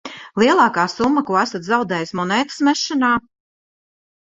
[0.43, 3.15] Lielākā summa, ko esat zaudējis monētas mešanā?